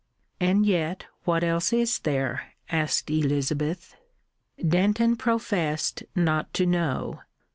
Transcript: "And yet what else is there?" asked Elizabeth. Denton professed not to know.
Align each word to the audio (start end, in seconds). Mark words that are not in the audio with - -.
"And 0.39 0.65
yet 0.65 1.05
what 1.25 1.43
else 1.43 1.71
is 1.71 1.99
there?" 1.99 2.53
asked 2.71 3.11
Elizabeth. 3.11 3.95
Denton 4.67 5.15
professed 5.15 6.01
not 6.15 6.51
to 6.55 6.65
know. 6.65 7.19